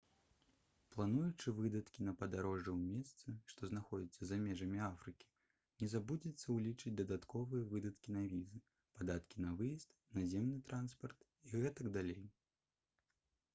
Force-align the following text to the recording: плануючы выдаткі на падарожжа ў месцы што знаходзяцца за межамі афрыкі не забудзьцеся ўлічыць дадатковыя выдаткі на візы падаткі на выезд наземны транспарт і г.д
плануючы 0.93 1.51
выдаткі 1.57 2.05
на 2.05 2.13
падарожжа 2.21 2.61
ў 2.61 2.79
месцы 2.93 3.33
што 3.51 3.67
знаходзяцца 3.71 4.29
за 4.29 4.39
межамі 4.45 4.79
афрыкі 4.85 5.29
не 5.83 5.89
забудзьцеся 5.93 6.49
ўлічыць 6.55 6.97
дадатковыя 7.01 7.67
выдаткі 7.75 8.15
на 8.19 8.23
візы 8.33 8.61
падаткі 9.01 9.43
на 9.45 9.53
выезд 9.61 9.93
наземны 10.19 10.59
транспарт 10.71 11.29
і 11.51 11.61
г.д 11.67 12.23